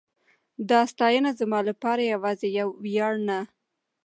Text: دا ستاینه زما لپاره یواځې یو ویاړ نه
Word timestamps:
دا 0.69 0.79
ستاینه 0.91 1.31
زما 1.39 1.59
لپاره 1.69 2.01
یواځې 2.13 2.47
یو 2.59 2.69
ویاړ 2.83 3.13
نه 3.27 3.39